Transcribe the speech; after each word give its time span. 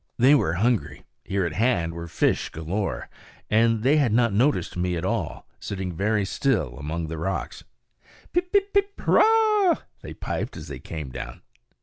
They 0.17 0.33
were 0.33 0.53
hungry; 0.53 1.03
here 1.23 1.45
at 1.45 1.53
hand 1.53 1.93
were 1.93 2.07
fish 2.07 2.49
galore; 2.49 3.07
and 3.51 3.83
they 3.83 3.97
had 3.97 4.11
not 4.11 4.33
noticed 4.33 4.75
me 4.75 4.95
at 4.95 5.05
all, 5.05 5.47
sitting 5.59 5.95
very 5.95 6.25
still 6.25 6.75
among 6.79 7.05
the 7.05 7.19
rocks. 7.19 7.63
Pip, 8.33 8.51
pip, 8.51 8.73
pip, 8.73 8.99
hurrah! 8.99 9.75
they 10.01 10.15
piped 10.15 10.57
as 10.57 10.69
they 10.69 10.79
came 10.79 11.11
down. 11.11 11.43